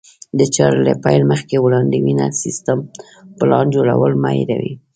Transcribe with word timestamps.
د 0.39 0.41
چارې 0.55 0.79
له 0.87 0.93
پيل 1.03 1.21
مخکې 1.31 1.55
وړاندوینه، 1.59 2.25
سيستم، 2.41 2.79
پلان 3.39 3.65
جوړول 3.75 4.13
مه 4.21 4.31
هېروئ. 4.37 4.73